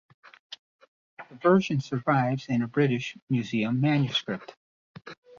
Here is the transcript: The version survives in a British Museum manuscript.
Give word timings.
The 1.29 1.35
version 1.35 1.79
survives 1.79 2.47
in 2.49 2.63
a 2.63 2.67
British 2.67 3.15
Museum 3.29 3.79
manuscript. 3.79 4.55